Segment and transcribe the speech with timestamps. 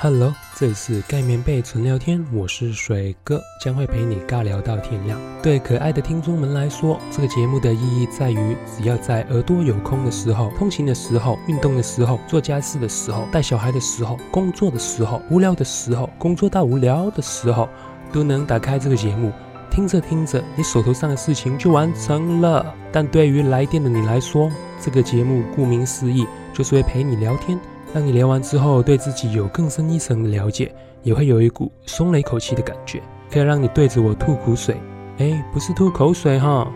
[0.00, 5.20] Hello，这里是盖棉被纯聊天，我是水哥，将会陪你尬聊到天亮。
[5.42, 17.68] 对可爱的听众们来说，这个节目的意义在于，只要在耳朵有空的时候、通勤的时候、运动的时候、做家事的时候、带小孩的时候、工作的时候、无聊的时候、工作到无聊的时候，
[18.12, 19.32] 都能打开这个节目，
[19.68, 22.72] 听着听着，你手头上的事情就完成了。
[22.92, 24.48] 但对于来电的你来说，
[24.80, 26.24] 这个节目顾名思义，
[26.54, 27.58] 就是会陪你聊天。
[27.94, 34.76] 当你聊完之后，对自己有更深一层的了解，也会有一股松了一口气的感觉，可以让你对着我吐苦水。
[35.16, 36.70] 哎，不是吐口水哈。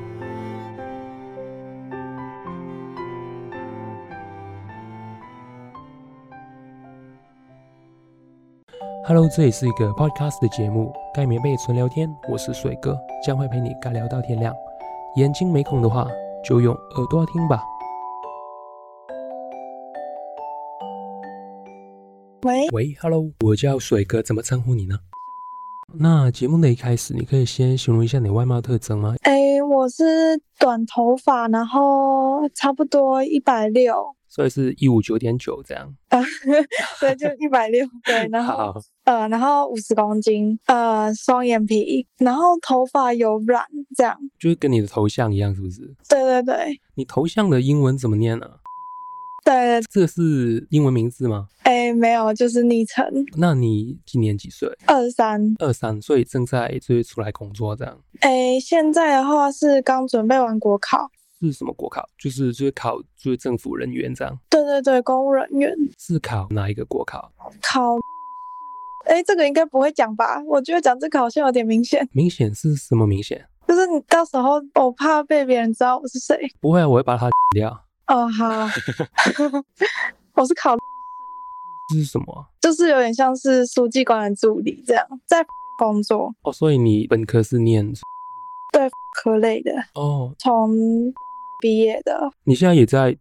[9.04, 14.54] Hello，这里是一个 Podcast 的节目，盖棉被纯聊天，我是水哥，将会陪你尬聊到天亮。
[15.16, 16.06] 眼睛没空的话，
[16.42, 17.62] 就用耳朵听吧。
[22.42, 24.98] 喂喂，Hello，我叫水哥，怎么称呼你呢？
[25.94, 29.14] 那节目的一开始，你可以先形容一下你外貌特征吗？
[29.20, 30.04] 哎，我是
[30.58, 33.94] 短头发，然后差不多一百六，
[34.26, 35.94] 所以是一五九点九这样。
[36.08, 36.20] 啊，
[36.98, 43.64] 对，就一百六， 对，然后好呃，然后五十公斤，呃，双眼皮，然后头发有染，
[43.96, 45.94] 这样，就是跟你的头像一样，是不是？
[46.08, 46.80] 对对对。
[46.96, 48.46] 你头像的英文怎么念呢？
[49.44, 51.48] 对，这个是英文名字吗？
[51.64, 53.04] 哎，没有，就是昵称。
[53.36, 54.68] 那你今年几岁？
[54.86, 55.54] 二三。
[55.58, 57.98] 二三，所以正在就是出来工作这样。
[58.20, 61.10] 哎，现在的话是刚准备完国考。
[61.40, 62.08] 是什么国考？
[62.16, 64.38] 就是就是考就是政府人员这样。
[64.48, 65.74] 对对对，公务人员。
[65.98, 67.32] 是考哪一个国考？
[67.60, 67.96] 考。
[69.06, 70.40] 哎，这个应该不会讲吧？
[70.46, 72.08] 我觉得讲这个好像有点明显。
[72.12, 73.44] 明显是什么明显？
[73.66, 76.38] 就是你到时候我怕被别人知道我是谁。
[76.60, 77.84] 不会，我会把它剪掉。
[78.08, 78.66] 哦，好，
[80.34, 80.76] 我是考，
[81.88, 82.46] 这是什么？
[82.60, 85.44] 就是有点像是书记官的助理这样，在
[85.78, 86.32] 工作。
[86.42, 87.86] 哦，所以你本科是念
[88.72, 88.88] 对
[89.22, 90.70] 科类的哦，从
[91.60, 92.30] 毕业的。
[92.44, 93.16] 你现在也在？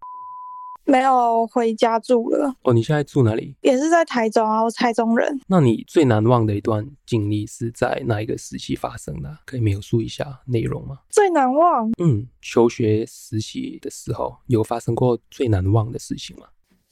[0.86, 2.54] 没有回家住了。
[2.64, 3.56] 哦，你现在住哪里？
[3.62, 5.40] 也是在台中啊，我台中人。
[5.48, 9.38] 那你最难忘的一段经历是在哪一个时期发生的？
[9.46, 11.00] 可以描述一下内容吗？
[11.10, 11.90] 最难忘？
[12.00, 16.48] 嗯，求学实习的时候有发生过最难忘的事情吗？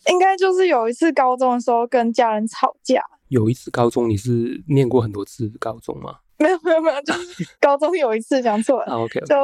[0.10, 3.02] 应该就是有一次高中的时候跟家人吵架。
[3.28, 6.20] 有一次高中，你是念过很多次高中吗？
[6.38, 8.86] 没有没有没有，就是高中有一次讲错了。
[8.94, 9.20] 啊，OK.
[9.22, 9.36] 就。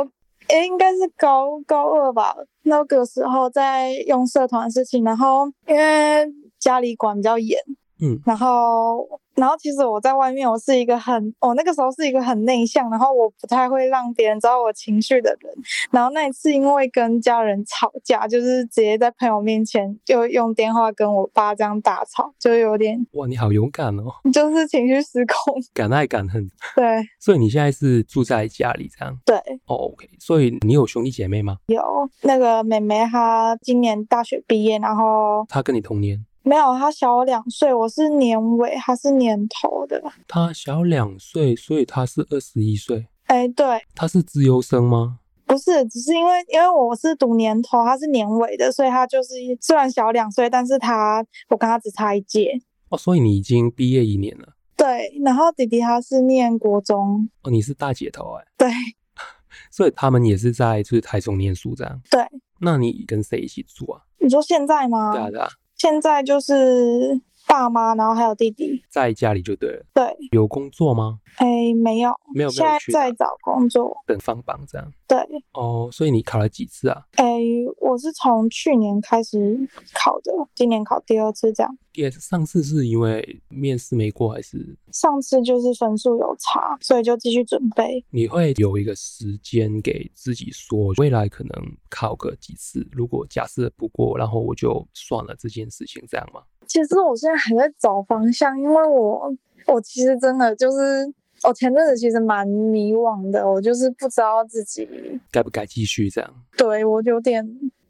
[0.47, 6.25] 诶，应该是高高二吧，那个时候在用社团的事情，然后因为
[6.59, 7.59] 家里管比较严，
[8.01, 9.07] 嗯，然后。
[9.35, 15.53] 然后其实我在外面，我是一个很，我那个时候是一个很内向，然后我不太会让别人知道我情绪的人。
[15.91, 26.49] 然后那一次因为跟家人吵架，就是直接在朋友面前就用电话跟我爸这样大吵，就有点哇，你好勇敢哦，就是情绪失控， 敢爱敢恨。
[26.75, 26.85] 对，
[27.19, 29.17] 所以你现在是住在家里这样？
[29.25, 29.35] 对。
[29.65, 30.07] 哦，OK。
[30.19, 31.57] 所以你有兄弟姐妹吗？
[31.67, 31.83] 有，
[32.21, 36.25] 那个妹妹她今年大学毕业，然后她跟你同年。
[36.47, 39.99] 没有，他小我两岁，我是年尾，他是年头的。
[40.27, 43.07] 他小两岁，所以他是二十一岁。
[43.25, 43.65] 哎，对。
[43.95, 45.17] 他是资优生吗？
[45.47, 49.29] 不是，只是因为因为我是读年头，他是年尾的，所以他就是
[49.59, 52.61] 虽然小两岁，但是他我跟他只差一届。
[52.89, 54.49] 哦，所以你已经毕业一年了。
[54.77, 57.27] 对，然后弟弟他是念国中。
[57.41, 58.45] 哦，你是大姐头哎。
[58.55, 58.69] 对。
[59.71, 61.99] 所以他们也是在就是台中念书这样。
[62.11, 62.23] 对。
[62.59, 64.01] 那你跟谁一起住啊？
[64.19, 65.11] 你说现在吗？
[65.11, 65.47] 对啊，对啊。
[65.77, 67.19] 现在就是
[67.55, 69.85] 爸妈，然后还有弟弟在家里就对了。
[69.93, 71.19] 对，有工作吗？
[71.37, 74.91] 哎，没有，没有，现在在找工作，等放榜这样。
[75.07, 75.17] 对，
[75.53, 77.03] 哦，所以你考了几次啊？
[77.15, 77.39] 哎，
[77.79, 79.57] 我是从去年开始
[79.93, 81.77] 考的，今年考第二次这样。
[81.91, 84.77] 第二次，上次是因为面试没过还是？
[84.91, 88.03] 上次就是分数有差，所以就继续准备。
[88.09, 96.41] 你会有一个时间给自己说，未来可能考个几次，如果假设不过，然后我就算了这件事情，这样吗？
[96.67, 99.33] 其实我现在还在找方向，因为我
[99.67, 101.13] 我其实真的就是。
[101.43, 104.87] 我前阵子其实蛮迷惘的，我就是不知道自己
[105.31, 106.33] 该不该继续这样。
[106.57, 107.45] 对，我有点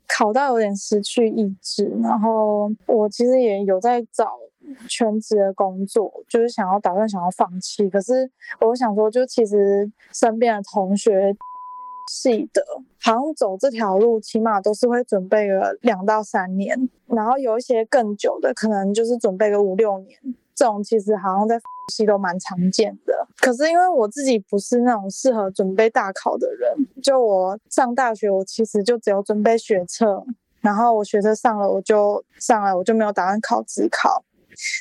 [0.07, 4.31] 考到有点失去意志，然后我其实也有在找
[4.89, 7.87] 全职的工作，就是想要打算想要放弃。
[7.87, 8.29] 可是
[8.59, 11.33] 我想说，就其实身边的同学
[12.11, 12.63] 系的，
[13.01, 20.17] 好像走这条路起码都是会准备个两到三年，然后有一些更久的，可能就是准备个五六年。
[20.55, 21.59] 这种其实好像在
[21.91, 26.73] 系都蛮常见的，可是因为我自己不是那种适合准备大考的人，
[27.03, 30.25] 就我上大学，我其实就只有准备学测，
[30.61, 34.23] 然后我学测上了，我就上了，我就没有打算考职考，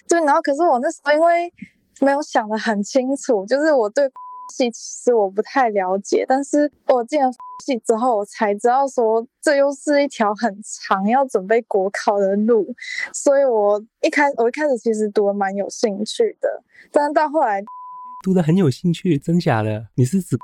[0.08, 1.52] 对，然后可是我那时候因为
[2.00, 4.08] 没有想得很清楚，就是我对
[4.52, 7.31] 系其实我不太了解，但是我进了
[7.64, 12.67] 系之后，我才知道说这又是一条很长要准备国考的路，
[13.12, 16.49] 所以我一开我一开始其实读的蛮有兴趣的，
[16.93, 17.62] 但是到后来
[18.23, 19.87] 读的很有兴趣，真假的？
[19.96, 20.37] 你是指？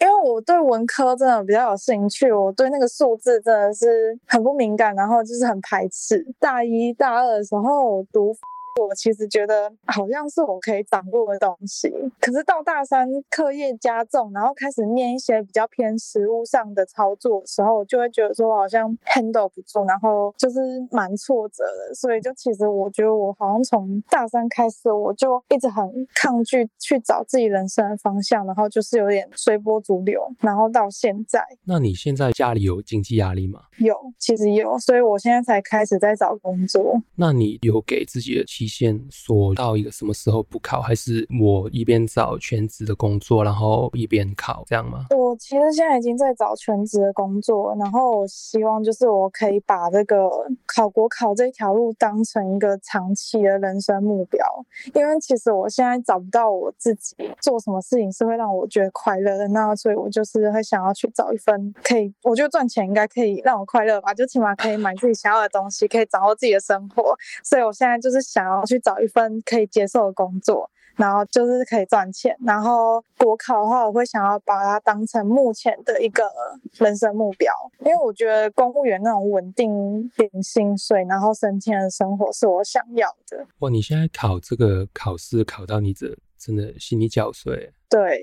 [0.00, 6.26] 因为我对文科真的比较有兴趣，我对那个数字真的是很不敏感，然后就是很排斥。
[6.40, 8.34] 大一大二的时候我读。
[8.80, 11.90] 我其实觉得好像是我可以掌握的东西，
[12.20, 20.60] 可是到大三课业加重，然后开始念一些比较偏实务上的操作的时候，就会觉得说好像 handle 不住，然后就是
[20.90, 21.94] 蛮挫折的。
[21.94, 25.84] 所以就其实我觉得我好像从大三开始，我就一直很
[26.14, 31.44] 抗拒去找自己人生的方向，然后就是有点随波逐流，然后到现在。
[31.64, 33.60] 那你现在家里有经济压力吗？
[33.78, 37.00] 有，其实有，所以我现在才开始在找工作。
[37.16, 45.06] 那你有给自己的期限说到一个什么时候不考，还是我一边找全职的工作，然后一边考这样吗？
[45.10, 50.28] 我其实现在已经在找全职的工作，然后我希望就是我可以把这个
[50.66, 54.44] 考国考这一条路当成一个长期的人生目标，
[54.94, 68.92] 因为其实我现在找不到我自己做什么事情是会让我觉得快乐的，那所以我就是会想要去找一份可以，我觉得赚钱应该可以让我快乐吧，就起码可以买自己想要的东西，可以掌握自己的生活，所以我现在就是想去找。
[69.02, 72.36] 一份可以接受的工作，然后就是可以赚钱。
[72.46, 76.30] 然后国考的话，我会想要把它当成目前的一个
[76.74, 79.68] 人生目标，因为我觉得公务员那种稳定
[80.18, 83.44] 领薪水，然后升迁的生活是我想要的。
[83.58, 87.72] 哇，你现在考这个考试考到你这真的心力交瘁。
[87.88, 88.22] 对，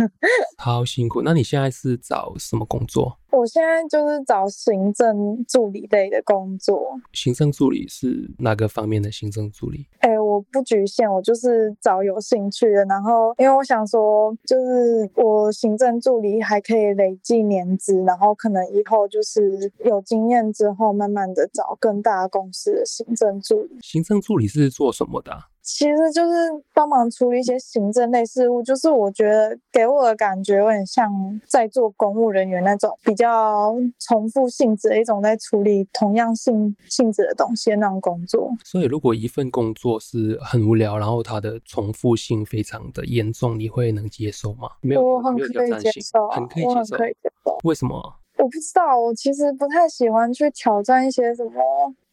[0.56, 1.20] 好辛苦。
[1.20, 3.18] 那你现在是找什么工作？
[3.36, 6.98] 我现在就是找行政助理类的工作。
[7.12, 9.86] 行政助理是哪个方面的行政助理？
[9.98, 12.84] 哎、欸，我不局限，我就是找有兴趣的。
[12.86, 23.76] 然后，因为我想说，就是我行政助理还可以累计年资，然后可能以后就是有经验之后，慢慢的找更大公司的行政助理。
[23.82, 25.32] 行政助理是做什么的？
[25.66, 26.32] 其实就是
[26.72, 31.10] 帮忙处理一些行政类事务，就是我觉得给我的感觉有点像
[31.44, 38.48] 在做公务人员那种比较重复性质的一种在处理同样性性质的东西的那种工作。
[38.64, 44.70] 所以如果一份工作是很无聊，然后它的重复性非常的严重，你会能接受吗？
[44.80, 47.58] 没有，我很可以接受，很可以接受，我很可以接受。
[47.64, 48.14] 为什么？
[48.38, 51.52] 我不知道，我其实不太喜欢去挑战一些什么。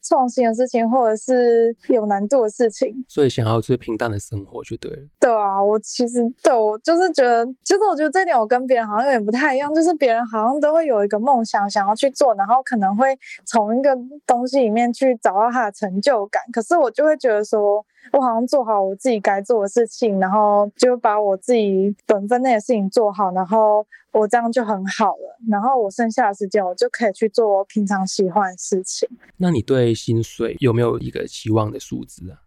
[0.04, 4.98] 创新的事情，或者是有难度的事情，所以想要最平淡的生活就对了。
[5.20, 13.98] 对啊，我其实对我就是觉得，其实我觉得这点我跟别人好像有点不太一样，就是别人好像都会有一个梦想想要去做，然后可能会从一个
[14.28, 16.42] 东西里面去找到他的成就感。
[16.52, 25.40] 可是我就会觉得说，我好像做好我自己该做的事情，然后就把我自己本分内的事情做好，然后我这样就很好了。
[25.50, 29.10] 然后我剩下的时间，我就可以去做我平常喜欢的事情。
[29.38, 32.40] 那你对薪水有没有一个期望的数字啊？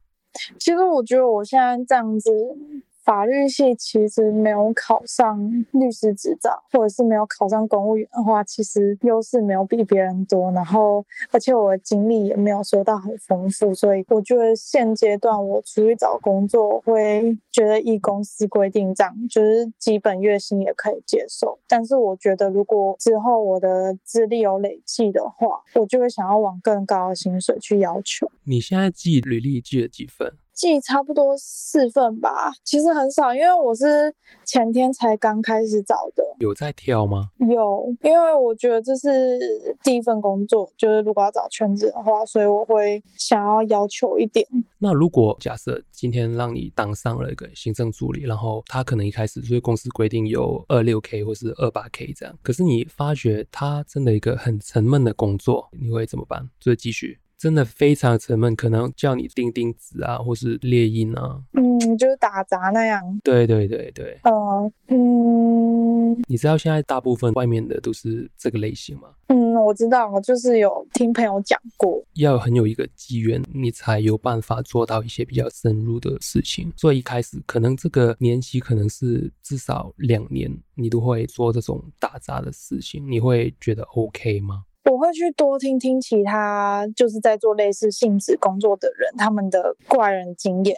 [0.58, 2.30] 其实我觉得我现在这样子。
[3.06, 10.50] 法律系其实没有考上律师执照，或者是没有考上公务员的话，其实优势没有比别人多。
[10.50, 21.60] 然后，而且我的经历也没有说到很丰富，所以我觉得现阶段我出去找工作，会觉得依公司规定这样，就是基本月薪也可以接受。
[21.68, 28.28] 但是我觉得如果之后我的资历有累积的话，我就会想要往更高的薪水去要求。
[28.42, 30.32] 你现在寄履历寄了几份？
[30.56, 34.12] 寄差不多四份吧，其实很少，因为我是
[34.44, 36.24] 前天才刚开始找的。
[36.40, 37.28] 有在挑吗？
[37.48, 39.38] 有，因为我觉得这是
[39.82, 44.46] 第一份工作，就是如果要找全职的话，所以我会想要要求一点。
[44.78, 56.48] 那如果假设今天让你当上了一个行政助理，然后他可能一开始就是公司规定有二六 K 或是二八 K 这样，可是你发觉他真的一个很沉闷的工作，你会怎么办？
[56.58, 57.18] 就是继续。
[57.38, 63.02] 真的非常沉闷，可能叫你钉钉子啊，或是猎鹰啊，嗯，就是打杂那样。
[63.22, 69.08] 对对对对，呃，嗯，你知道现在大部分外面的都是这个类型吗？
[69.28, 76.72] 嗯，我知道，我就是有听朋友讲过，要很有一个机缘，你才有办法做到一些比较深入的事情。
[76.76, 84.64] 所以一开始可能这个年期可能是至少两年，你都会做这种打杂的事情，你会觉得 OK 吗？
[84.90, 90.76] 我会去多听听其他就是在做类似性质工作的人他们的过来人经验，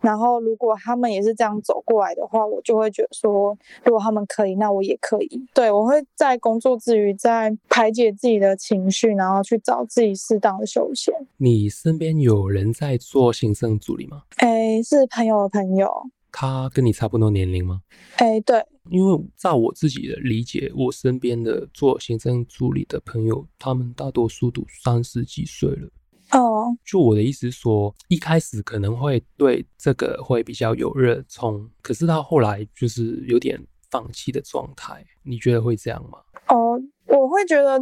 [0.00, 5.46] 然后如果他们也是这样走过来的话，我就会觉得说，如果他们可以，那我也可以。
[5.52, 11.14] 对，我会在工作之余在排解自己的情绪，然后去找自己适当的休闲。
[11.36, 14.22] 你身边有人在做行政助理吗？
[14.38, 15.90] 诶，是朋友的朋友。
[16.32, 17.82] 他跟你差不多年龄吗？
[18.18, 18.64] 诶，对。
[18.90, 25.88] 因为照我自己的理解，我身边的做行政助理的朋友，他们大多数都三十几岁了。
[26.32, 33.60] 哦，就我的意思说，一开始可能会对这个会比较有热衷，可是到后来就是有点
[33.90, 35.04] 放弃的状态。
[35.22, 36.18] 你觉得会这样吗？
[36.48, 37.80] 哦，我会觉得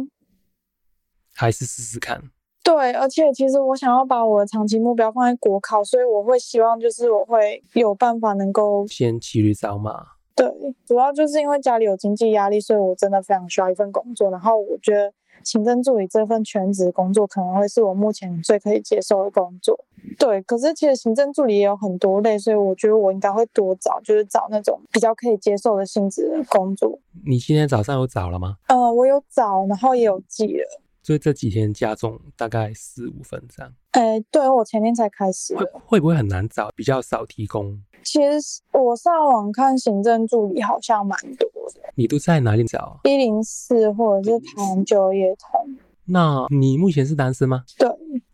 [1.33, 2.21] 还是试试看。
[2.63, 10.05] 对，而且其实我想要把我的长期目标放在国考，所以我会希望就是我会有办法能够先骑驴找马。
[10.35, 10.45] 对，
[10.85, 14.29] 主要就是因为家里有经济压力，所以我真的非常需要一份工作。
[14.29, 15.11] 然后我觉得
[15.43, 19.77] 行政助理这份全职工作可能会是我目前最可以接受的工作。
[20.17, 26.99] 对，可是其实行政助理也有很多类，所以我觉得我应该会多找，就是找那种比较可以接受的性质的工作。
[27.25, 28.55] 你今天早上有找了吗？
[28.69, 30.81] 呃，我有找，然后也有寄了。
[31.01, 33.73] 所以这几天加重大概四五分这样。
[33.91, 35.55] 哎，对，我前天才开始。
[35.55, 36.69] 会会不会很难找？
[36.75, 37.81] 比较少提供。
[38.03, 41.81] 其实我上网看行政助理好像蛮多的。
[41.95, 42.99] 你都在哪里找？
[43.03, 45.77] 一零四或者是台湾就业通。
[46.05, 47.63] 那你目前是单身吗？
[47.77, 47.89] 对。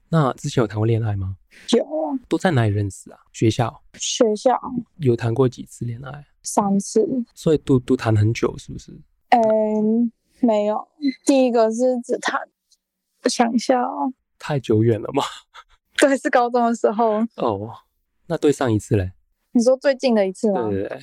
[0.10, 1.36] 那之前有谈过恋爱吗？
[1.72, 1.86] 有。
[2.30, 3.20] 都在哪里认识啊？
[3.34, 3.82] 学校。
[3.94, 4.60] 学校。
[4.98, 6.26] 有谈过几次恋爱？
[6.44, 7.08] 三次。
[7.34, 8.92] 所以都都谈很久，是不是？
[9.30, 10.88] 嗯，没有。
[11.26, 12.40] 第一个是只谈，
[13.26, 14.14] 我想一下哦。
[14.40, 15.24] 太久远了吗？
[15.98, 17.22] 对，是高中的时候。
[17.38, 17.72] 哦，
[18.28, 19.12] 那对上一次嘞？
[19.52, 20.70] 你说最近的一次吗？
[20.70, 21.00] 对对对，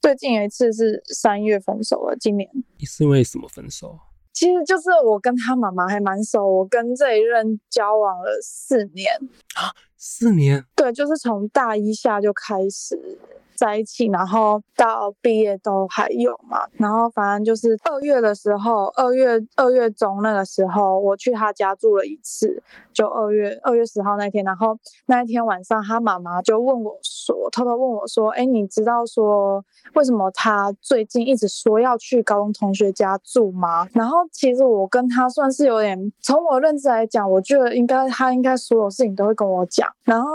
[0.00, 2.48] 最近有一次是三月分手了，今年。
[2.78, 3.98] 你是因为什么分手？
[4.32, 9.10] 其实就是我跟他妈妈还蛮熟，我跟这一任交往了四年。
[9.54, 10.64] 啊，四年？
[10.76, 13.18] 对，就是从大一下就开始。
[13.56, 33.88] 在一起，然后到毕业都还有嘛，然后反正就是二月的时候，二月二月中那个时候，我去他家住了一次，就二月二月十号那天，然后那一天晚上，他妈妈就问我说，偷偷问我说，哎，你知道说为什么他最近一直说要去高中同学家住吗？
[33.92, 40.28] 然后其实我跟他算是有点，从我认知来讲，我觉得应该他应该所有事情都会跟我讲，然后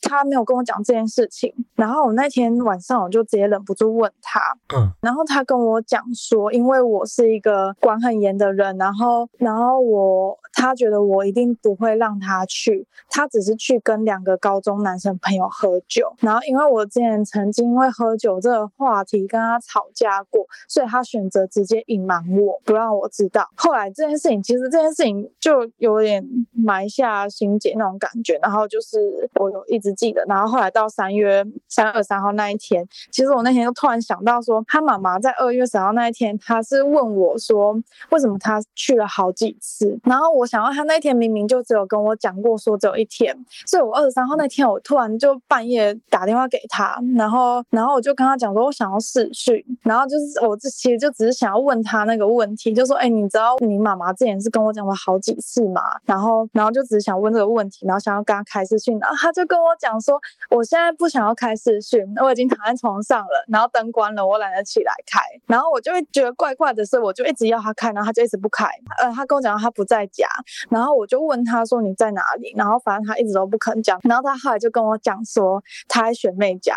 [0.00, 2.56] 他没有跟我讲这件事情，然后我那天。
[2.68, 4.40] 晚上我就直接忍不住问他，
[4.76, 23.48] 嗯，然后他跟我讲说，因为我是一个管很严的人，然后，然后我他觉得我一定不会让他去，他只是去跟两个高中男生朋友喝酒，然后因为我之前曾经因为喝酒这个话题跟他吵架过，所以他选择直接隐瞒我，不让我知道。
[23.56, 26.22] 后来这件事情，其实这件事情就有点
[26.52, 37.72] 埋下心结那种感觉，然后就是我有一直记得，然后后来到三月三二三号那一天，其实我那天就突然想到说，他妈妈在二月十号那一天，他是问我说，
[38.10, 39.98] 为什么他去了好几次？
[40.04, 43.34] 然后我想到他那天明明就只有跟我讲过说只有一天，
[43.64, 55.82] 所以我二十三号那天我突然就半夜打电话给他，然后然后我就跟他讲说我想要视讯，然后就是我这其实就只是想要问他那个问题，就说哎，你知道你妈妈之前是跟我讲了好几次嘛？
[56.04, 62.47] 然后然后就只是想问这个问题，然后想要跟他开视讯，然后他就跟我讲说，我现在不想要开视讯，我已经。
[62.48, 68.66] 躺在床上了，然后灯关了，我懒得起来开，然后我就会觉得怪怪的，所以我就一直要他开，然后他就一直不开。
[69.00, 70.26] 呃，他跟我讲他不在家，
[70.68, 76.76] 然后我就问他说你在哪里，然后反正他一直都不肯讲，然后他后来就跟我讲说他在学妹家，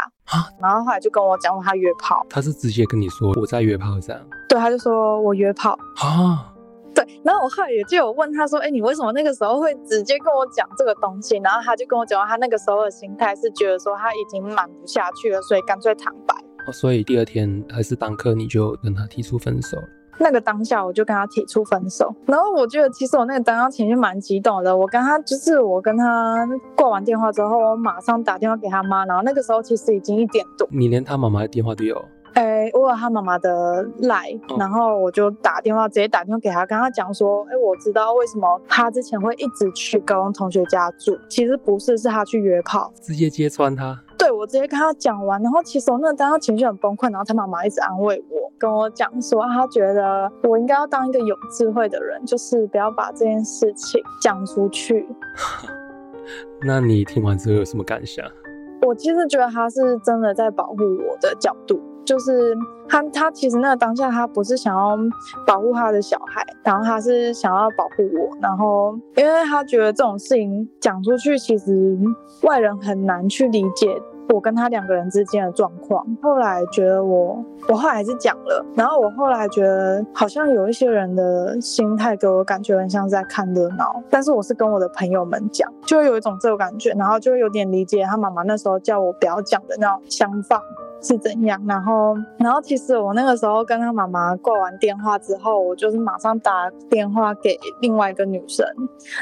[0.59, 4.21] 然后后来就跟我讲他约炮，他是直接跟你说我在约炮这样？
[4.49, 6.50] 对，他就说我约炮啊。
[6.93, 11.37] 对，然后我后来也就有问他说，哎，你为什么那个时候会直接跟我讲这个东西？
[11.37, 16.35] 然后他就跟我讲，他那个时候的心态是觉得说他已经瞒不下去了，所以干脆坦白。
[16.67, 19.77] 哦，所以第二天还是当刻你就跟他提出分手？
[20.19, 22.13] 那个当下我就跟他提出分手。
[22.27, 24.75] 然后我觉得其实我那个当下情绪蛮激动的。
[24.75, 29.03] 我跟他就是我跟他挂完电话之后，我马上打电话给他妈。
[29.05, 30.67] 然后那个时候其实已经一点多。
[30.69, 31.99] 你连他妈妈的电话都有？
[32.33, 44.01] 哎，我有他妈妈的赖，然后我就打电话，直接打电话给他，跟他讲说，哎，我知道为什么他之前会一直去高中同学家住，其实不是，是他去约炮，直接揭穿他。
[44.17, 55.05] 对，我直接跟他讲完，然后其实我那个当时情绪很崩溃，然后他妈妈一直安慰我，跟我讲说，他觉得我应该要当一个有智慧的人，就是不要把这件事情讲出去。
[56.63, 58.25] 那你听完之后有什么感想？
[58.83, 61.81] 我其实觉得他是真的在保护我的角度。
[62.05, 62.55] 就是
[62.89, 64.97] 他他其实那个当下他不是想要
[65.45, 71.97] 保护他的小孩，然后他是想要保护我，然后因为他觉得这种事情讲出去，其实
[72.43, 74.01] 外人很难去理解。
[74.29, 90.61] 我跟他两个人之间的状况，后来觉得我，我后来还是讲了，然后我后来觉得好像有一些人的心态给我感觉很像是在看热闹，但是我是跟我的朋友们讲，就会有一种这种感觉，然后就会有点理解他妈妈那时候叫我不要讲的那种想法。
[91.01, 91.59] 是怎样？
[91.67, 98.65] 然后，然后其实我那个时候跟他妈妈挂完电话之后，我就是马上打电话给另外一个女生，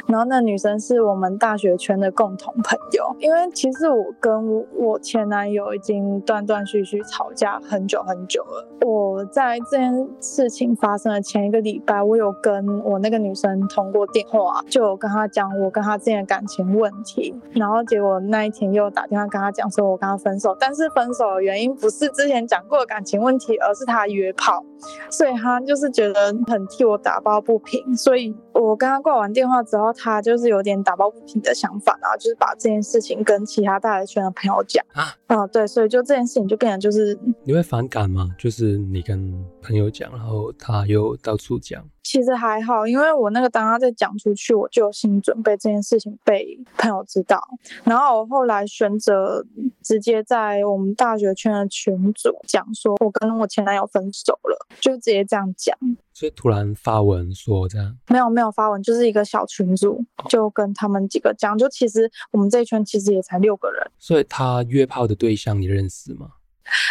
[0.07, 3.15] 然后那女生是我们大学圈的共同朋友。
[3.19, 8.67] 因为其实我跟我前男友已经断断续续吵架很久很久了。
[8.86, 17.33] 我在这件事情发生的前一个礼拜，我有跟我那个女生通过电话，就有跟她讲我跟她之间的感情问题。
[17.51, 21.68] 然后结果那一天又打电话跟她讲说我跟她分手，但是分手的原因。
[21.75, 24.63] 不是之前讲过的感情问题，而是他约炮，
[25.09, 27.95] 所以他就是觉得很替我打抱不平。
[27.95, 38.29] 所以我跟他挂完电话之后，他就是有点打抱不平的想法，然后就是把这件事情跟其他大学圈的朋友讲啊，啊，对，所以就这件事情就变成就是你会反感吗？
[38.38, 41.83] 就是你跟朋友讲，然后他又到处讲。
[42.09, 47.39] 其实还好，因为我那个当他在讲出去，我就有心理准备这件事情被朋友知道。
[47.83, 49.45] 然后我后来选择
[49.83, 55.77] 直接在我们大学圈的群组讲，说我跟我前男友分手了，就直接这样讲。
[56.11, 57.95] 所以突然发文说这样？
[58.07, 61.55] 没有没有发文，就是一个小群组，就跟他们几个讲。
[61.55, 63.87] 就其实我们这一圈其实也才六个人。
[63.99, 66.31] 所以他约炮的对象你认识吗？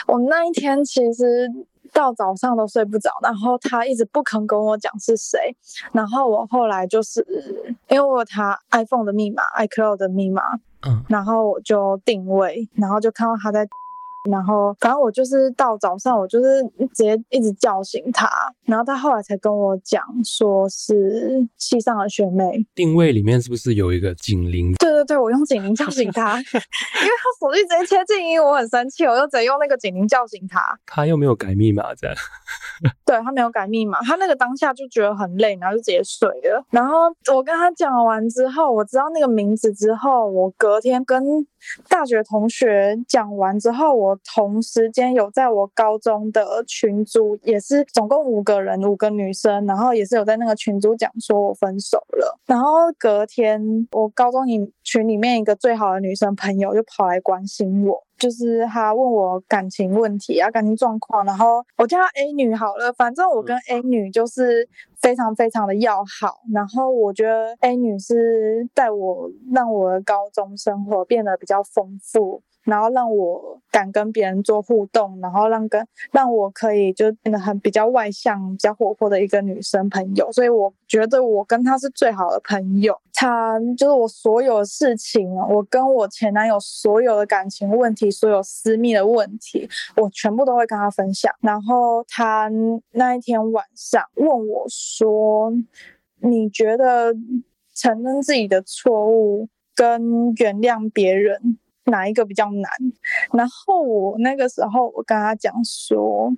[0.07, 1.51] 我那一天其实。
[1.93, 5.57] 到早上都睡不着，然后他一直不肯跟我讲是谁，
[5.93, 7.27] 然后我后来就是
[7.89, 10.43] 因为我有他 iPhone 的密码，iCloud 的密码，
[10.87, 13.69] 嗯，然后我就定位，然后就看到他在。
[14.31, 16.63] 然后，反正我就是到早上，我就是
[16.95, 18.29] 直接一直叫醒他，
[18.65, 22.67] 然后他后来才跟我讲，说是系上的学妹。
[22.75, 24.73] 定位里面是不是有一个警铃？
[24.75, 30.79] 对对对，我用警铃叫醒他， 因为他手机直接切静音，我很生气，我就直接用那个警铃叫醒他。
[30.87, 32.17] 他又没有改密码，这样。
[33.05, 36.65] 对，他没有改密码，他那个当下就觉得很累，然后就直接睡了。
[36.71, 41.23] 然后我跟他讲完之后，我知道那个名字之后，我隔天跟
[41.89, 52.39] 大学同学讲完之后，我同时间有在我高中的群组，也是总共五个人，五个女生，然后也是有在那个群组讲说我分手了。
[52.47, 58.08] 然后隔天，我高中里群里面一个最好的女生朋友就跑来关心我。
[58.19, 64.69] 就是他问我感情问题啊，感情状况，然后我叫她 A 女好了，反正我跟 A 女就是
[65.01, 72.43] 非常非常的要好，然后我觉得 A 女是带我让我的高中生活变得比较丰富。
[72.69, 82.95] 然后让我敢跟别人做互动，然后让跟让我可以就变得很比较外向、比较活泼的一个女生朋友，所以我觉得我跟她是最好的朋友。
[83.15, 91.33] 她就是我所有事情，我跟我前男友所有的感情问题、所有私密的问题，我全部都会跟她分享。
[91.41, 92.51] 然后她
[92.93, 95.51] 那一天晚上问我说
[96.21, 97.15] ：“你觉得
[97.75, 101.59] 承认自己的错误跟原谅别人？”
[101.91, 102.71] 哪一个比较难？
[103.33, 106.33] 然后我那个时候，我跟他讲说，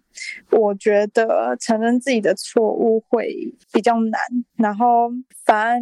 [0.50, 4.20] 我觉得承认自己的错误会比较难。
[4.56, 5.10] 然后
[5.44, 5.80] 反而。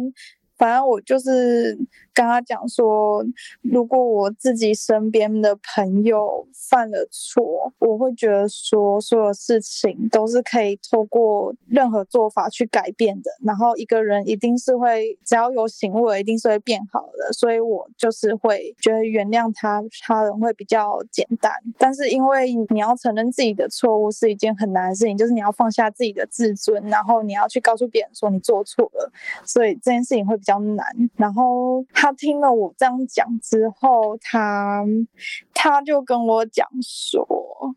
[0.59, 1.73] 反正我就是
[2.13, 3.25] 跟他讲说，
[3.61, 13.31] 如果我自己身边的朋友犯了错，我会觉得说，所有事情都是可以透过任何做法去改变的。
[13.41, 17.31] 然后一个人一定是会，只要有行为，一定是会变好的。
[17.31, 21.53] 所以我就是会觉得原谅他他人会比较简单。
[21.77, 29.09] 但是因为你要承认自己的错误是一件很难的事情，就是你要放下自己的自尊，然后你要去告诉别人说你做错了。
[29.45, 30.48] 所以这件事情会比。
[30.49, 30.83] 比较难，
[31.15, 34.83] 然后他听了我这样讲之后，他
[35.53, 37.75] 他就跟我讲说，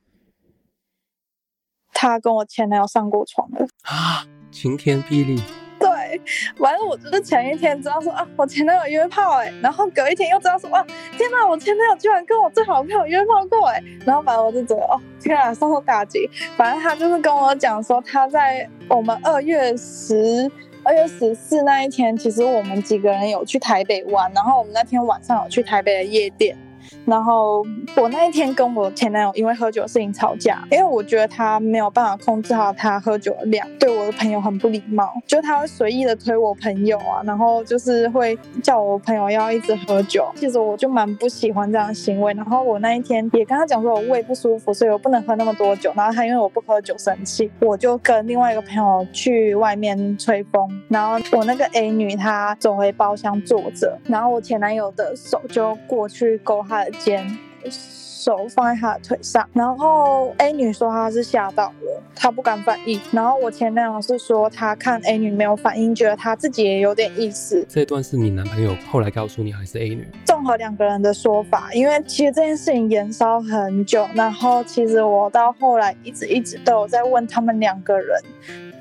[1.92, 4.24] 他跟我前男友上过床了啊！
[4.50, 5.38] 晴天霹雳，
[5.78, 6.18] 对，
[6.56, 10.82] 完了，我就是前一天知道说啊，我前男友约炮哎，然后隔一天又知道说啊，
[11.18, 16.26] 天哪，我前男友居然跟我最好的朋友约炮过哎，然后反正我就觉得哦，天啊，受到打击。
[16.56, 20.50] 反正他就是跟我讲说，他在我们二月十。
[20.84, 26.56] 二月十四那一天，其实我们几个人有去台北玩，然后我们那天晚上有去台北的夜店，
[27.04, 27.64] 然后
[27.96, 40.26] 我那一天跟我前男友因为喝酒的事情吵架，因为我觉得他没有办法控制好他喝酒的量，对我的朋友很不礼貌，就他会随意的推我朋友啊，然后就是会叫我朋友要一直喝酒。
[40.36, 42.32] 其实我就蛮不喜欢这样行为。
[42.34, 45.92] 然后我那一天也跟他讲说我胃不舒服，所以我不能喝那么多酒。
[45.96, 50.68] 然后他因为我不喝酒生气，我就跟另外一个朋友去外面吹风。
[50.88, 57.38] 然后我那个 A 女她走回包厢坐着，然后我前男友的手就过去勾她的肩。
[57.70, 63.00] 手放在他的腿上，然后 A 女说她是吓到了，她不敢反应。
[63.10, 67.66] 然后我前男友是说他看 A 女没有反应，觉得她自己也有点意思。
[67.68, 70.06] 这段是你男朋友后来告诉你，还是 A 女？
[70.24, 78.20] 综合两个人的说法，因为其实这件事情延烧很久，然后其实我到后来一直一直都有在问他们两个人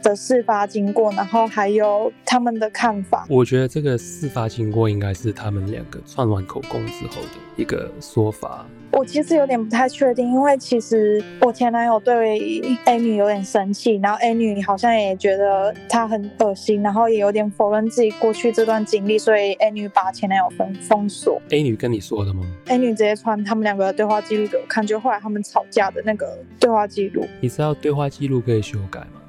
[0.02, 3.26] 的事发经过，然后还有他们的看法。
[3.30, 8.66] 我觉得这个事发经过应该是他们两个串完口供之后的一个说法。
[8.92, 12.38] 我其实有点不太确定，因为其实我前男友对
[12.84, 21.42] A 女有点生气，然后 A 女好像也觉得他很恶心，然后也有点否认自己过去这段经历，所以 A 女把前男友封封锁。
[21.52, 27.26] A 女跟你说的吗？A 女直接传他们两个的对话记录给我看，就后来他们吵架的那个对话记录。
[27.40, 29.20] 你知道对话记录可以修改吗？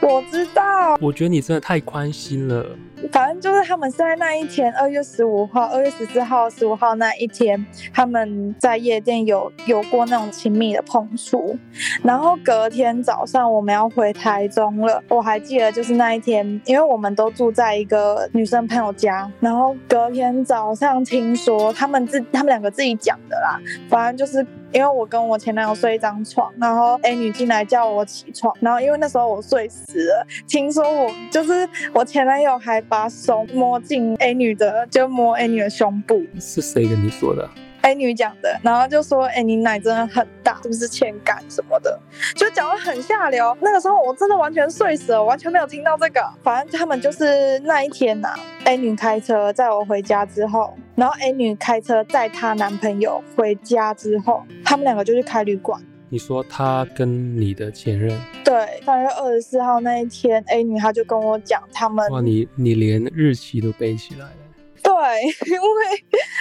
[0.00, 2.64] 我知道，我觉得你真的太宽心了。
[3.12, 11.58] 反正就是他们是在那一天，二月十五号、二月十四号、十五号那一天，他们在夜店有有过那种亲密的碰触。
[12.02, 19.30] 然后隔天早上我们要回台中了，我还记得就是那一天，因为我们都住在一个女生朋友家。
[19.38, 24.44] 然后隔天早上听说他们自他们两个自己讲的啦，反正就是。
[24.74, 36.26] 因为我跟我前男友睡一张床，然后 A 女进来叫我起床，然后因为那时候我睡死了，听说我就是我前男友还把手摸进 A 女的，就摸 A 女的胸部。
[36.40, 37.48] 是谁跟你说的
[37.84, 42.00] ？A 女讲的，然后就说：“哎、欸，你奶真的很大，是不是欠干什么的？”
[42.34, 43.56] 就讲的很下流。
[43.60, 46.20] 那个时候我真的完全睡死了，完全没有听到这个。
[46.42, 55.78] 反正他们就是那一天呐、啊，A 女开车载我回家之后，然后 A 女开车载她男朋友回家之后，他们两个就去开旅馆。
[56.08, 58.18] 你说她跟你的前任？
[58.44, 62.08] 对，三月二十四号那一天，A 女她就跟我讲他们。
[62.10, 64.43] 哇，你你连日期都背起来了。
[64.82, 64.92] 对，
[65.50, 65.68] 因为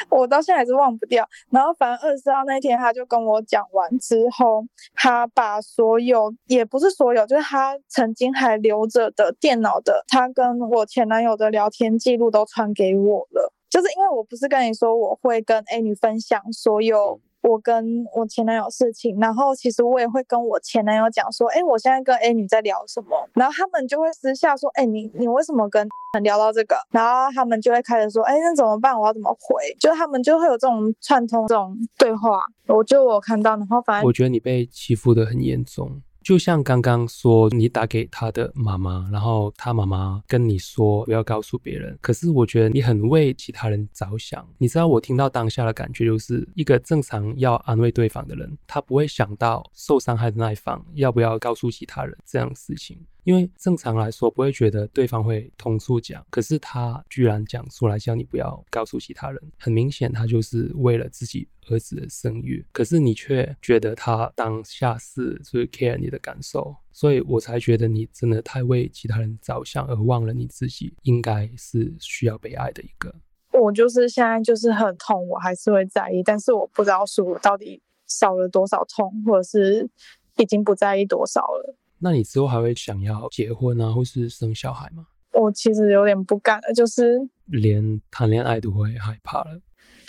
[0.10, 1.28] 我到现在还是忘不掉。
[1.50, 13.54] 然后，反正二十四号那天，他就跟我讲完之后，他把所有，也不是所有，就是他曾经还留着的电脑的，他跟我前男友的聊天记录都传给我了。
[13.70, 17.20] 就是因为我不是跟你说我会跟 A 女分享所有。
[17.44, 25.88] 我跟我前男友事情，然后其实我也会跟我前男友讲说，哎，我现在跟 A 女在聊什么，然后他们就会私下说，哎，你你为什么跟
[26.22, 26.76] 聊到这个？
[26.92, 28.98] 然后他们就会开始说，哎，那怎么办？
[28.98, 29.76] 我要怎么回？
[29.80, 36.02] 就他们就会有这种串通这种对话，我就我看到，然后反正我觉得你被欺负的很严重。
[36.24, 41.98] 就像刚刚说，你打给他的妈妈，然后他妈妈跟你说不要告诉别人。
[42.02, 44.48] 可是我觉得你很为其他人着想。
[44.58, 52.98] 你知道我听到当下的感觉，就是一个正常要安慰对方的人，他不会想到受伤害的那一方要不要告诉其他人这样事情。
[53.24, 73.14] 因为正常来说不会觉得对方会通处讲，可是他居然讲出来叫你不要告诉其他人，很明显他就是为了自己儿子的声誉，可是你却觉得他当下是就是 care 你的感受，所以我才觉得你真的太为其他人着想，而忘了你自己应该是需要被爱的一个。
[73.54, 79.88] 我就是现在就是很痛，我还是会在意，但是我不知道说到底少了多少痛，或者是
[80.38, 81.76] 已经不在意多少了。
[82.04, 85.08] 那你之后还会想要结婚啊，或是生小孩吗？
[85.32, 89.62] 我其实有点不敢了，就是连谈恋爱都会害怕了。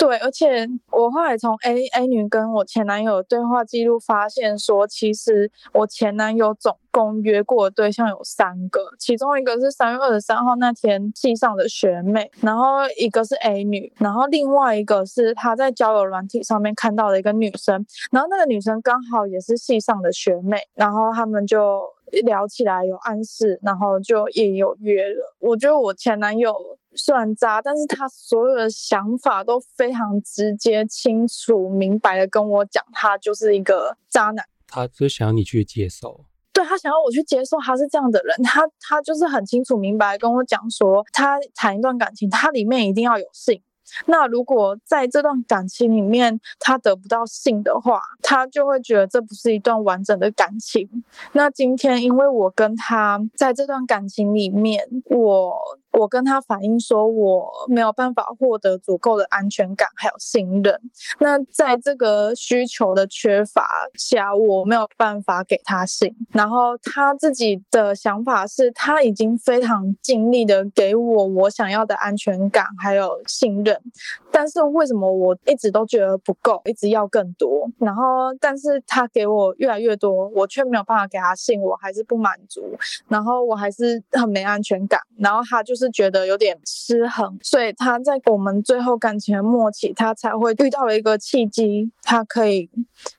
[0.04, 21.80] 对，而且我后来从 A A 女跟我前男友对话记录发现说，其实我前男友总共约过的对象有三个，其中一个是三月二十三号那天系上的学妹，然后一个是 A 女，然后另外一个是他在交友软体上面看到的一个女生，然后那个女生刚好也是系上的学妹，然后他们就
[22.24, 25.34] 聊起来有暗示，然后就也有约了。
[25.38, 26.54] 我觉得我前男友。
[26.96, 34.44] 算渣，但是他所有的想法都非常直接、清楚、明白的跟我讲，他就是一个渣男。
[34.66, 38.36] 他就想要你去接受，对，他想要我去接受他是这样的人。
[38.42, 43.62] 他他就是很清楚明白跟我讲说，他谈一段感情，他里面一定要有性。
[44.06, 50.88] 那如果在这段感情里面他得不到性的话，他就会觉得这不是一段完整的感情。
[51.32, 55.78] 那今天因为我跟他在这段感情里面，我。
[55.98, 60.80] 我跟他反映说我没有办法获得足够的安全感还有信任。
[61.20, 66.14] 那在这个需求的缺乏下，我没有办法给他信。
[66.32, 73.80] 然后他自己的想法是他已经非常尽力的给我我想要的安全感还有信任，
[74.30, 77.68] 但是为什么我一直都觉得不够，一直要更多？
[77.78, 82.76] 然后但是他给我越来越多，我却没有办法给他信，我还是不满足，
[83.08, 85.00] 然后我还是很没安全感。
[85.18, 92.70] 然后他就是觉得有点失衡，所以他在我们最后感情的末期，他才会遇到了一个契机，他可以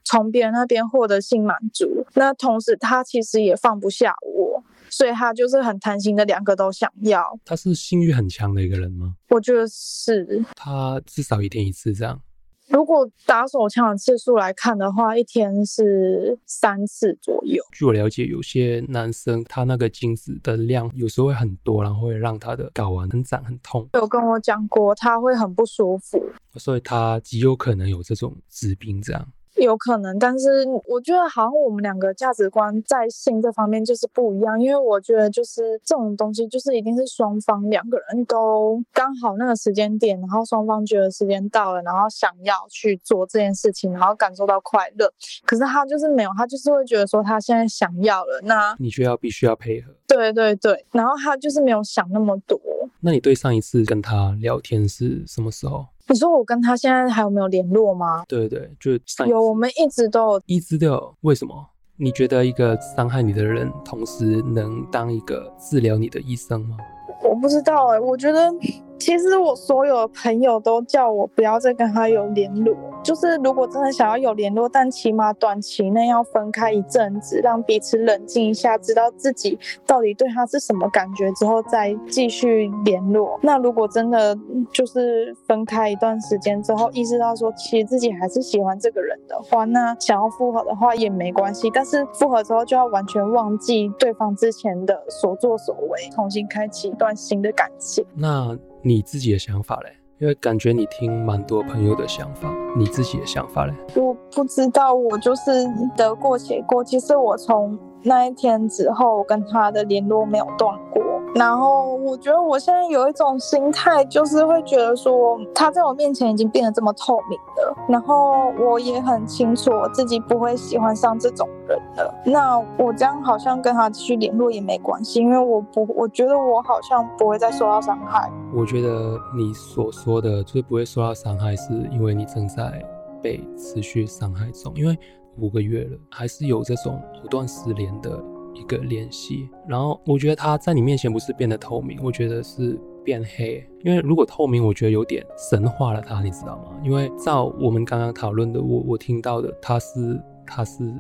[0.03, 2.05] 从别人那边获得性满足。
[2.13, 7.37] 那同时他其实也放不下我，所以他就是很贪心的两个都想要。
[7.45, 9.15] 他是性欲很强的一个人吗？
[9.29, 10.43] 我觉得是。
[10.55, 12.21] 他至少一天一次这样。
[12.67, 17.63] 如果打手枪的次数来看的话，一天是三次左右。
[17.71, 23.87] 据我了解，有些男生他那个精子的量有时候会很多，然后会让他的睾丸很长很痛。
[23.93, 26.23] 有跟我讲过，他会很不舒服，
[26.55, 29.27] 所以他极有可能有这种疾病这样。
[29.55, 45.11] 有可能，但是我觉得好像我们两个价值观在性这方面就是不一样，因为我觉得就是这种东西就是一定是双方两个人都刚好那个时间点，然后双方觉得时间到了，然后想要去做这件事情，然后感受到快乐。
[45.45, 49.93] 可是他就是没有，他就是会觉得说他现在想要了，那你就要必须要配合。
[50.07, 52.59] 对对对，然后他就是没有想那么多。
[52.99, 55.85] 那你对上一次跟他聊天是什么时候？
[56.07, 58.23] 你说我跟他现在还有没有联络吗？
[58.27, 61.15] 对对，就上有，我们一直都有，一直都有。
[61.21, 61.53] 为什么？
[61.97, 66.77] 你觉得一个伤害你的人，同时能当一个治疗你的医生吗？
[67.23, 68.51] 我不知道哎、我觉得。
[68.97, 83.37] 其实我所有的朋友都叫我不要再跟他有联络，就是如果真的想要有联络，但起码短期内要分开一阵子，让彼此冷静一下，知道自己到底对他是什么感觉之后再继续联络。
[83.43, 84.35] 那如果真的
[84.71, 91.69] 就是分开一段时间之后，意识到说其实自己还是喜欢这个人的话，那想要复合的话也没关系。
[91.71, 98.05] 但是复合之后就要完全忘记对方之前的所作所为，重新开启一段新的感情。
[98.13, 98.57] 那。
[98.87, 99.89] 你自己的想法嘞？
[100.19, 103.73] 因为感觉你听蛮多朋友的想法，你自己的想法嘞？
[103.95, 105.51] 我不知道，我就是
[105.97, 106.83] 得过且过。
[106.83, 111.01] 其实我从那一天之后，跟他的联络没有断过。
[111.35, 122.13] 然后我觉得我现在有一种心态，就是会觉得说他在我面前已经变得这么透明了，然后我也很清楚我自己不会喜欢上这种人了。
[122.25, 128.31] 那我这样好像跟他继续联络也没关系，因为我不，我觉得我好像不会再受到伤害。
[128.53, 132.81] 我觉得你所说的最不会受到伤害，是因为你正在
[133.21, 134.97] 被持续伤害中，因为
[135.37, 138.23] 五个月了，还是有这种藕断丝连的。
[138.55, 143.63] 一个联系，然后我觉得他在你面前不是变得透明，我觉得是变黑。
[143.83, 146.79] 因为如果透明，我觉得有点神化了他，你知道吗？
[146.83, 150.93] 因为照我们刚刚讨论的，我我听到的，他是他是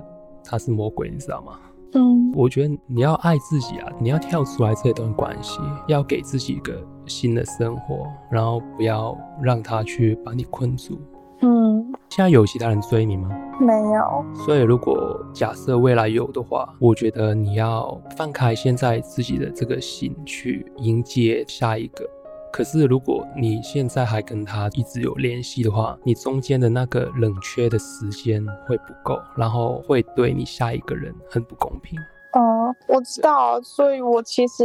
[0.43, 1.59] 他是魔鬼，你知道吗？
[1.93, 10.99] 嗯，我觉得你要爱自己啊，你要跳出来这段关系，要给自己一个新的生活，然后不要让他去把你困住。
[11.41, 13.29] 嗯，现在有其他人追你吗？
[13.59, 14.25] 没有。
[14.45, 22.05] 所以如果假设未来有的话，我觉得你要放开现在自己的这个心去迎接下一个。
[22.51, 31.99] 可是如果你现在还跟他一直有联系的话，你中间的那个冷却的时间会不够，然后会对你下一个人很不公平。
[32.31, 34.63] 嗯，我知道，所以我其实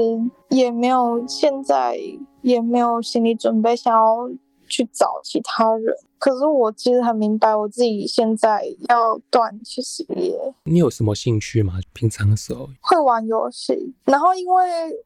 [0.51, 1.97] 也没有现在
[2.43, 4.31] 也没有心理准备想要
[4.69, 5.95] 去找其他人。
[6.21, 10.39] 可是我其实很明白，我自己现在要断，其实也。
[10.65, 11.81] 你有什么兴趣吗？
[11.95, 14.63] 平常的时候会玩游戏，然后因为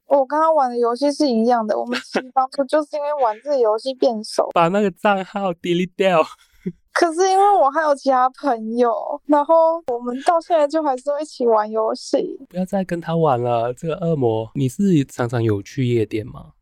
[0.09, 1.96] 我跟他玩的游戏是一样的，我们
[2.35, 6.20] 当初就是因为玩这个游戏变熟，把那个账号 delete 掉。
[6.92, 8.92] 可是因为我还有其他朋友，
[9.27, 12.38] 然后我们到现在就还是会一起玩游戏。
[12.48, 14.50] 不要再跟他玩了，这个恶魔。
[14.55, 16.53] 你是常常有去夜店吗？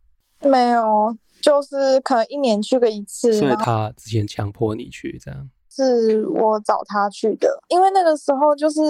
[0.42, 1.16] 没有。
[1.42, 5.50] 就是可能一年去个一次，所以他之前强迫你去这样？
[5.68, 8.80] 是我找他去的，因为那个时候就是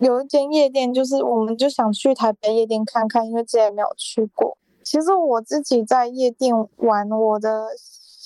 [0.00, 4.56] 有一间夜店，就是我们就想去台北夜店看看，因为之前没有去过。
[4.84, 7.66] 其实我自己在夜店玩我的。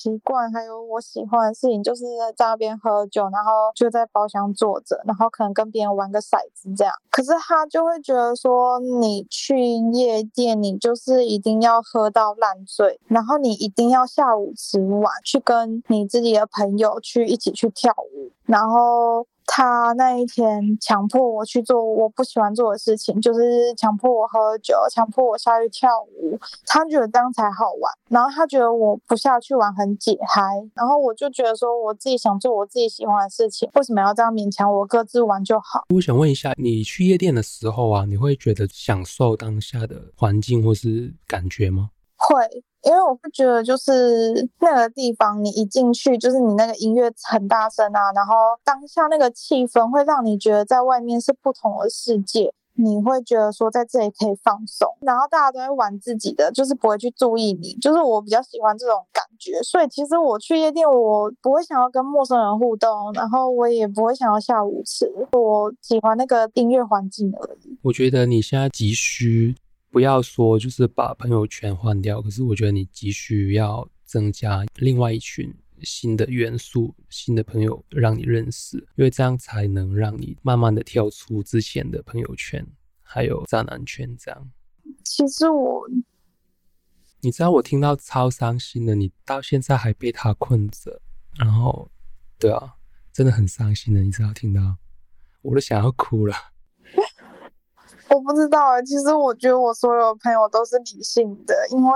[0.00, 6.94] 习惯还有我喜欢的事情，就是在那边喝酒，然后就在包厢坐着，然后可能跟别人玩个骰子这样。
[7.10, 9.58] 可是他就会觉得说，你去
[9.92, 19.26] 夜店，你就是一定要喝到烂醉，然后你一定要下午吃完，去跟你自己的朋友去一起去跳舞，然后。
[19.52, 26.38] 他那一天强迫我去做我不喜欢做的事情，就是强迫我喝酒，强迫我下去跳舞。
[26.66, 30.40] 他觉得这样才好玩，然后他觉得我不下去玩很解嗨，
[30.74, 34.86] 然后我就觉得说我自己想做我自己喜欢的事情，为什么要这样勉强我？
[34.86, 35.82] 各自玩就好。
[35.92, 41.90] 我想问一下，你去夜店的时候啊，你会觉得享受当下的环境或是感觉吗？
[42.16, 42.62] 会。
[42.82, 67.78] 因为我会觉得，就是那个地方，你一进去，就是你那个音乐很大声啊，然后当下那个气氛会让你觉得在外面是不同的世界，你会觉得说在这里可以放松，然后大家都在玩自己的，就是不会去注意你，就是我比较喜欢这种感觉，所以其实我去夜店，我不会想要跟陌生人互动，然后我也不会想要下舞池，我喜欢那个音乐环境而已。
[67.82, 69.54] 我觉得你现在急需。
[69.90, 82.64] 不要说就是把朋友圈换掉，可是我觉得你急需要增加另外一群新的元素、新的朋友让你认识，因为这样才能让你慢慢的跳出之前的朋友圈，
[83.02, 84.16] 还有渣男圈。
[84.16, 84.50] 这样，
[85.04, 85.88] 其实我，
[87.20, 91.02] 你知道我听到超伤心的，你到现在还被他困着，
[91.36, 91.90] 然后，
[92.38, 92.74] 对啊，
[93.12, 94.76] 真的很伤心的，你知道听到，
[95.42, 96.34] 我都想要哭了。
[98.10, 101.92] 我不知道啊，其实我觉得我所有朋友都是理性的，因为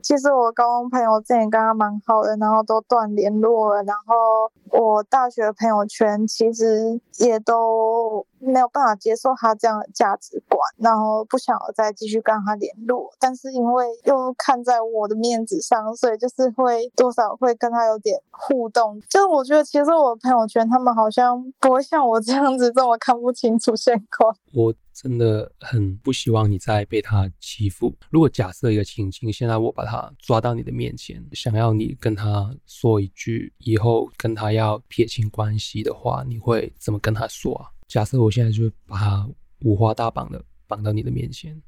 [0.00, 18.98] 其实我高中朋友之前跟他蛮好的，然后都断联络了，然后我大学朋友圈其实也都没有办法接受他这样的价值观，然后不想再继续跟他联络，但是因为又看在我的面子上，所以就是会多少会跟他有点互动。
[19.08, 24.34] 就是我觉得其实我朋友圈他们好像不会像我这样子这么看不清楚现况。
[24.54, 24.74] 我。
[24.94, 27.94] 真的很不希望你再被他欺负。
[28.10, 37.68] 如果假设一个情境，现在我把他抓到你的面前，想要你跟他说一句以后跟他要要撇清关系的话，你会怎么跟他说啊？
[37.88, 39.28] 假设我现在就把他
[39.64, 41.60] 五花大绑的绑到你的面前。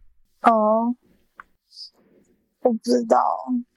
[0.43, 0.95] 哦，
[2.63, 3.19] 我不知道。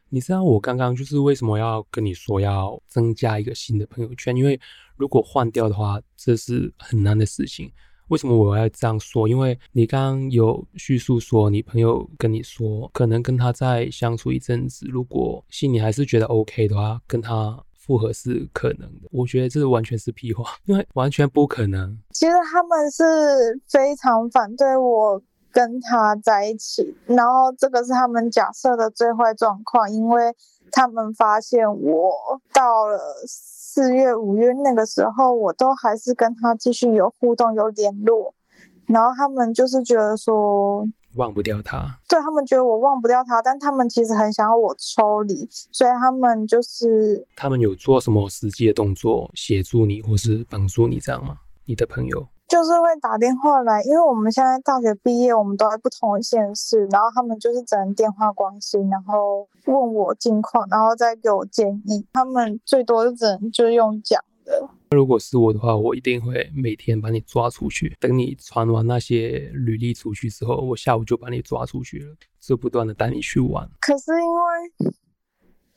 [0.10, 4.36] 你知道我刚刚就是为什么要跟你说要增加一个新的朋友圈？
[4.38, 4.58] 因为
[4.96, 7.70] 如果换掉的话，这是很难的事情。
[8.08, 9.28] 为什么我要这样说？
[9.28, 19.08] 因为你刚刚有叙述说，你朋友跟你说，可能跟他再相处一阵子，如果心里还是觉得 OK 的话，跟他复合是可能的。
[19.12, 21.98] 我觉得这完全是屁话，因为完全不可能。
[22.12, 23.04] 其实他们是
[23.68, 25.20] 非常反对我
[25.52, 30.36] 跟他在一起，然后这个是他们假设的最坏状况，因为
[30.72, 32.12] 他们发现我
[32.54, 33.00] 到了。
[33.80, 38.34] 四月、五月那个时候，我都还是跟他继续有互动、有联络，
[38.88, 40.84] 然后他们就是觉得说
[41.18, 51.38] 忘不掉他，对，他们觉得我忘不掉他，但他们其实很想要我抽离，所以他们就是他们有做什么实际的动作协助你，或是帮助你这样吗？
[51.66, 52.26] 你的朋友？
[52.48, 62.06] 就是会打电话来，因为我们现在大学毕业，我们都在不同的县市，然后他们就是只能电话关心，然后问我近况，然后再给我建议。
[62.14, 64.70] 他们最多就只能就是用讲的。
[64.92, 67.96] 如果是我的话，我一定会每天把你抓出去。
[68.00, 73.70] 等你传完那些履历出去之后，我下午就把你抓出去了，就不断的带你去玩。
[73.80, 74.94] 可是因为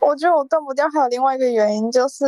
[0.01, 2.25] 我觉得我断不掉，还有另外一个原因，就是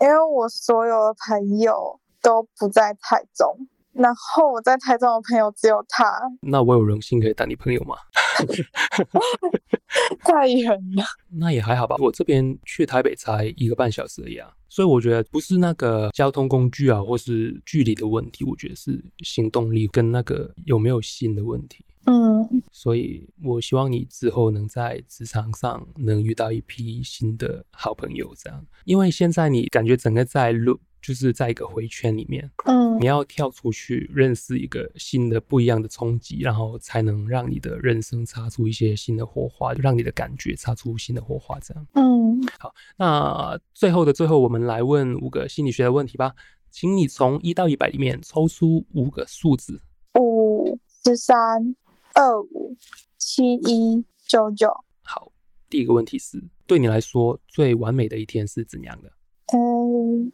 [0.00, 2.00] 因为我所有的朋友。
[2.22, 6.20] 都不在台中，然后我在台中的朋友只有他。
[6.40, 7.94] 那我有荣幸可以当你朋友吗？
[10.24, 11.04] 太远了。
[11.30, 21.84] 那也还好吧，我这边去台北才一个半小时而已啊，所以我觉得不是那个交通工具啊，或是距离的问题，我觉得是行动力跟那个有没有心的问题。
[22.04, 30.78] 嗯，所以我希望你之后能在职场上能遇到一批新的好朋友，这样，因为现在你感觉整个在路。
[31.06, 41.60] 就是在一个回圈里面，嗯，你要跳出去认识一个新的、不一样的冲击，然后才能让你的人生擦出一些新的火花，让你的感觉擦出新的火花。
[41.60, 46.34] 这样，嗯，好，那最后的最后，我们来问五个心理学的问题吧。
[46.72, 49.80] 请你从一到一百里面抽出五个数字：
[50.18, 51.38] 五、十三、
[52.14, 52.76] 二五、
[53.16, 54.68] 七一、九九。
[55.04, 55.30] 好，
[55.70, 59.12] 第一个问题是，对你来说最完美的一天是怎样的？
[59.56, 60.32] 嗯。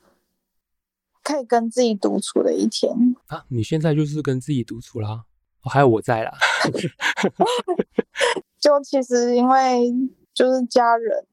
[1.22, 2.92] 可以跟自己独处的一天
[3.26, 3.44] 啊！
[3.48, 5.24] 你现在就是跟自己独处啦，
[5.62, 6.32] 哦，还有我在啦。
[8.60, 9.92] 就其实因为
[10.34, 11.26] 就是家人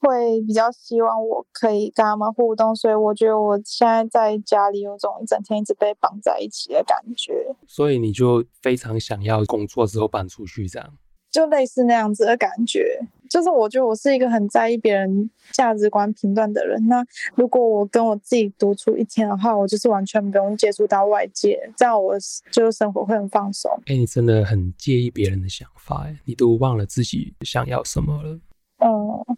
[0.00, 7.54] 会比较希望我可以跟他们互动，所以我觉得我现在在家里有种一整天一直被绑在一起的感觉。
[7.68, 10.98] 所以你就非常想要工作之后搬出去这样？
[11.32, 13.00] 就类似那样子的感觉。
[13.28, 16.86] 就是我觉得我是一个很在意别人价值观评断的人。
[16.86, 17.02] 那
[17.34, 22.14] 如果我跟我自己独处一天的话，我就是完全不用接触到外界，这样我
[22.52, 23.72] 就是生活会很放松。
[23.86, 28.38] 哎、欸，你真的很介意别人的想法，哎，你都忘了自己想要什么了。
[28.84, 29.36] 嗯。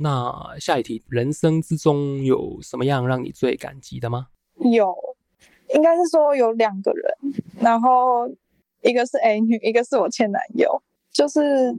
[0.00, 4.28] 那下一题，人生之中有什么样让你最感激的吗？
[4.72, 4.94] 有，
[5.74, 7.12] 应该是说有两个人，
[7.60, 8.28] 然后
[8.82, 10.80] 一个是 A 女，一个是我前男友，
[11.12, 11.78] 就是。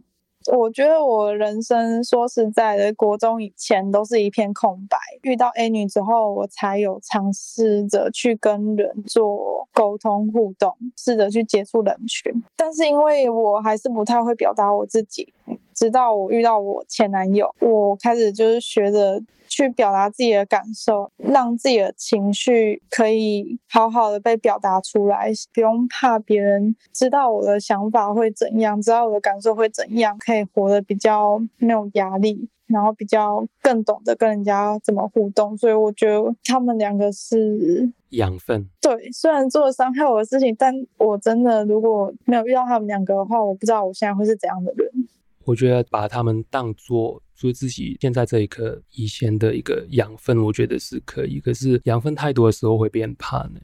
[0.54, 4.98] 我觉得我人生说实在的，国中以前都是一片空白。
[5.22, 12.32] 遇到 A 女之后，我才有尝试着去跟人做沟通互动，试着去接触人群。
[12.56, 15.34] 但是因为我还是不太会表达我自己。
[15.80, 35.58] 直到我遇到我前男友，我开始就是学着去表达自己的感受，让自己的情绪可以好好的被表达出来，不用怕别人知道我的想法会怎样，知道我的感受会怎样，可以活得比较没有压力，然后比较更懂得跟人家怎么互动。
[35.58, 38.68] 所以我觉得他们两个是养分。
[38.82, 45.08] 对，虽然做了伤害我的事情，但我真的如果没有遇到他们两个的话，我不知道我现在会是怎样的人。
[45.50, 51.40] 我觉得把他们当做做自己现在这一刻以前的一个养分，我觉得是可以。
[51.40, 53.60] 可是养分太多的时候会变胖呢。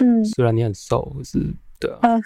[0.00, 1.38] 嗯，虽然你很瘦，可是
[1.78, 2.16] 的啊。
[2.16, 2.22] 嗯。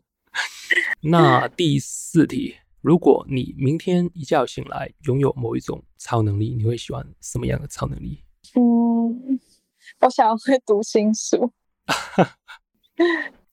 [1.00, 8.22] 那第四题，如果你明天一觉醒来拥有某一种超能力，你会喜欢什么样的超能力？
[8.54, 9.40] 嗯，
[10.00, 11.50] 我想要会读心术。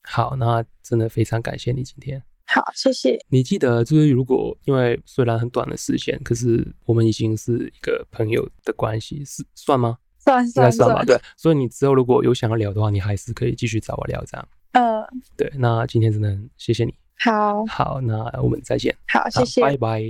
[0.03, 2.21] 好，那真的非常感谢你今天。
[2.47, 3.19] 好，谢谢。
[3.29, 9.97] 你记得，就是如果因为虽然很短的时间，可是我们已经是一个朋友的关系，是算吗？
[10.19, 11.03] 算算算吧。
[11.03, 14.47] 对，所以你之后如果有想要聊的话，你还是可以继续找我聊这样。
[14.71, 15.51] 嗯，对。
[15.57, 16.93] 那今天真的很谢谢你。
[17.19, 18.95] 好，好，那我们再见。
[19.07, 20.03] 好，谢谢，拜拜。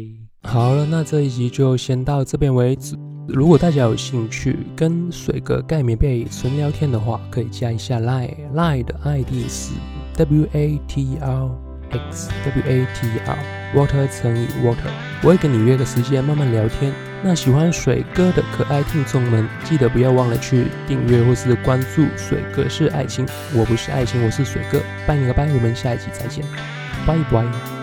[0.43, 2.95] 好了，那这一集就先到这边为止。
[3.27, 9.73] 如果大家有兴趣跟水哥盖棉被纯聊天的话，可以加一下 Line，Line 的 ID 是
[10.15, 11.66] W A T R。
[11.91, 13.37] X W A T R
[13.75, 14.89] Water 乘以 Water，
[15.21, 16.93] 我会跟你约个时间慢慢聊天。
[17.23, 26.45] 那喜欢水哥的可爱听众们，记得不要忘了去订阅或是关注水哥是爱情，我不是爱情，我是水哥，拜你个拜，我们下一期再见，
[27.05, 27.76] 拜拜。